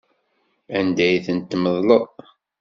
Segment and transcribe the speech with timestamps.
[0.77, 2.09] Anda ay tent-tmeḍleḍ?